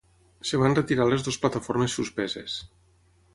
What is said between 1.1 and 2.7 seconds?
dues plataformes suspeses.